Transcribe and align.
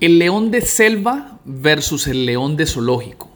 El 0.00 0.18
león 0.18 0.50
de 0.50 0.62
selva 0.62 1.38
versus 1.44 2.06
el 2.06 2.24
león 2.24 2.56
de 2.56 2.66
zoológico. 2.66 3.30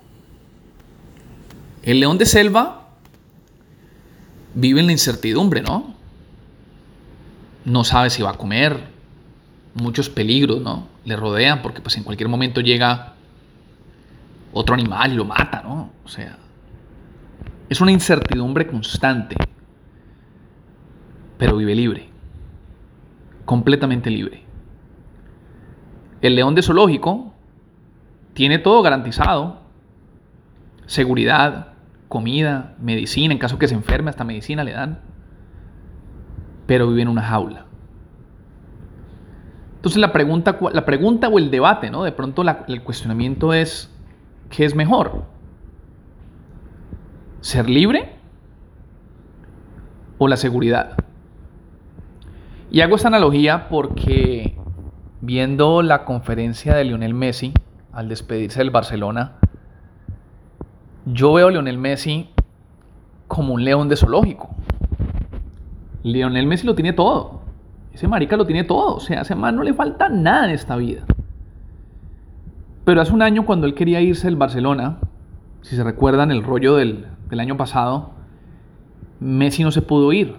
El 1.82 2.00
león 2.00 2.16
de 2.16 2.24
selva 2.24 2.88
vive 4.54 4.80
en 4.80 4.86
la 4.86 4.92
incertidumbre, 4.92 5.60
¿no? 5.60 5.94
No 7.66 7.84
sabe 7.84 8.08
si 8.08 8.22
va 8.22 8.30
a 8.30 8.38
comer, 8.38 8.94
muchos 9.74 10.08
peligros, 10.08 10.62
¿no? 10.62 10.88
Le 11.04 11.16
rodean 11.16 11.60
porque 11.60 11.82
pues 11.82 11.96
en 11.96 12.04
cualquier 12.04 12.28
momento 12.28 12.60
llega 12.60 13.14
otro 14.52 14.74
animal 14.74 15.12
y 15.12 15.16
lo 15.16 15.24
mata, 15.24 15.62
¿no? 15.62 15.90
O 16.04 16.08
sea, 16.08 16.38
es 17.68 17.80
una 17.80 17.90
incertidumbre 17.90 18.66
constante, 18.66 19.36
pero 21.36 21.56
vive 21.56 21.74
libre, 21.74 22.08
completamente 23.44 24.10
libre. 24.10 24.43
El 26.24 26.36
león 26.36 26.54
de 26.54 26.62
zoológico 26.62 27.34
tiene 28.32 28.58
todo 28.58 28.80
garantizado, 28.80 29.58
seguridad, 30.86 31.74
comida, 32.08 32.76
medicina, 32.80 33.34
en 33.34 33.38
caso 33.38 33.58
que 33.58 33.68
se 33.68 33.74
enferme, 33.74 34.08
hasta 34.08 34.24
medicina 34.24 34.64
le 34.64 34.72
dan, 34.72 35.00
pero 36.66 36.88
vive 36.88 37.02
en 37.02 37.08
una 37.08 37.20
jaula. 37.20 37.66
Entonces 39.76 40.00
la 40.00 40.12
pregunta, 40.12 40.58
la 40.72 40.86
pregunta 40.86 41.28
o 41.28 41.38
el 41.38 41.50
debate, 41.50 41.90
¿no? 41.90 42.04
De 42.04 42.12
pronto 42.12 42.42
el 42.68 42.82
cuestionamiento 42.82 43.52
es, 43.52 43.94
¿qué 44.48 44.64
es 44.64 44.74
mejor? 44.74 45.26
¿Ser 47.42 47.68
libre 47.68 48.14
o 50.16 50.26
la 50.26 50.38
seguridad? 50.38 50.96
Y 52.70 52.80
hago 52.80 52.96
esta 52.96 53.08
analogía 53.08 53.68
porque 53.68 54.56
viendo 55.24 55.80
la 55.82 56.04
conferencia 56.04 56.74
de 56.74 56.84
Lionel 56.84 57.14
Messi 57.14 57.54
al 57.92 58.08
despedirse 58.08 58.58
del 58.58 58.70
Barcelona, 58.70 59.32
yo 61.06 61.32
veo 61.32 61.48
a 61.48 61.50
Lionel 61.50 61.78
Messi 61.78 62.28
como 63.26 63.54
un 63.54 63.64
león 63.64 63.88
de 63.88 63.96
zoológico. 63.96 64.50
Lionel 66.02 66.46
Messi 66.46 66.66
lo 66.66 66.74
tiene 66.74 66.92
todo. 66.92 67.40
Ese 67.92 68.06
marica 68.06 68.36
lo 68.36 68.44
tiene 68.44 68.64
todo. 68.64 68.96
O 68.96 69.00
sea, 69.00 69.22
ese 69.22 69.34
no 69.34 69.62
le 69.62 69.72
falta 69.72 70.08
nada 70.10 70.44
en 70.44 70.50
esta 70.50 70.76
vida. 70.76 71.04
Pero 72.84 73.00
hace 73.00 73.12
un 73.12 73.22
año 73.22 73.46
cuando 73.46 73.66
él 73.66 73.74
quería 73.74 74.02
irse 74.02 74.26
del 74.26 74.36
Barcelona, 74.36 74.98
si 75.62 75.74
se 75.76 75.84
recuerdan 75.84 76.30
el 76.30 76.42
rollo 76.42 76.76
del, 76.76 77.06
del 77.30 77.40
año 77.40 77.56
pasado, 77.56 78.10
Messi 79.20 79.62
no 79.62 79.70
se 79.70 79.80
pudo 79.80 80.12
ir. 80.12 80.36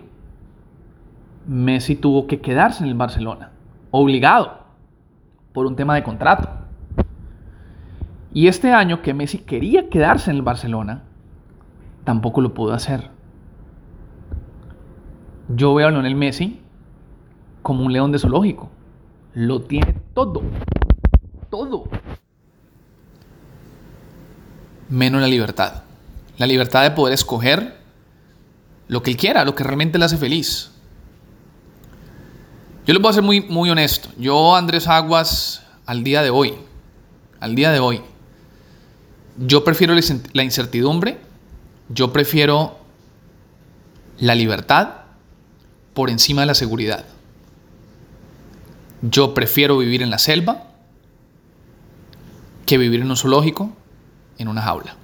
Messi 1.47 1.95
tuvo 1.95 2.27
que 2.27 2.39
quedarse 2.39 2.83
en 2.83 2.89
el 2.89 2.95
Barcelona, 2.95 3.51
obligado, 3.91 4.64
por 5.55 5.65
un 5.65 5.77
tema 5.77 5.95
de 5.95 6.03
contrato. 6.03 6.49
Y 8.33 8.49
este 8.49 8.73
año 8.73 9.01
que 9.01 9.13
Messi 9.13 9.39
quería 9.39 9.89
quedarse 9.89 10.29
en 10.29 10.35
el 10.35 10.41
Barcelona, 10.41 11.03
tampoco 12.03 12.41
lo 12.41 12.53
pudo 12.53 12.73
hacer. 12.73 13.09
Yo 15.47 15.73
veo 15.73 15.87
a 15.87 15.91
Lionel 15.91 16.15
Messi 16.15 16.59
como 17.61 17.85
un 17.85 17.93
león 17.93 18.11
de 18.11 18.19
zoológico. 18.19 18.69
Lo 19.33 19.61
tiene 19.61 19.95
todo. 20.13 20.41
Todo. 21.49 21.85
Menos 24.89 25.21
la 25.21 25.27
libertad. 25.27 25.83
La 26.37 26.47
libertad 26.47 26.83
de 26.83 26.91
poder 26.91 27.13
escoger 27.13 27.77
lo 28.89 29.01
que 29.01 29.11
él 29.11 29.17
quiera, 29.17 29.45
lo 29.45 29.55
que 29.55 29.63
realmente 29.63 29.97
le 29.97 30.03
hace 30.03 30.17
feliz. 30.17 30.74
Yo 32.85 32.93
les 32.93 33.01
voy 33.01 33.09
a 33.09 33.13
ser 33.13 33.23
muy, 33.23 33.41
muy 33.41 33.69
honesto. 33.69 34.09
Yo, 34.17 34.55
Andrés 34.55 34.87
Aguas, 34.87 35.63
al 35.85 36.03
día 36.03 36.21
de 36.21 36.29
hoy, 36.29 36.53
al 37.39 37.55
día 37.55 37.71
de 37.71 37.79
hoy, 37.79 38.01
yo 39.37 39.63
prefiero 39.63 39.95
la 40.33 40.43
incertidumbre, 40.43 41.17
yo 41.89 42.13
prefiero 42.13 42.77
la 44.19 44.35
libertad 44.35 44.89
por 45.93 46.09
encima 46.09 46.41
de 46.41 46.47
la 46.47 46.53
seguridad. 46.53 47.05
Yo 49.01 49.33
prefiero 49.33 49.77
vivir 49.77 50.01
en 50.01 50.09
la 50.09 50.19
selva 50.19 50.67
que 52.65 52.77
vivir 52.77 53.01
en 53.01 53.09
un 53.09 53.17
zoológico, 53.17 53.71
en 54.37 54.47
una 54.47 54.61
jaula. 54.61 54.95